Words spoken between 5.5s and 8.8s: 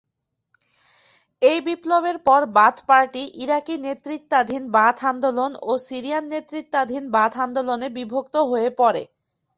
ও সিরিয়ান-নেতৃত্বাধীন bath আন্দোলনে বিভক্ত হয়ে